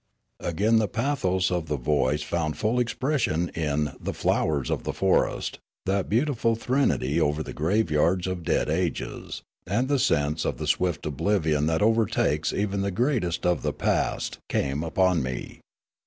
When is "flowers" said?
4.15-4.71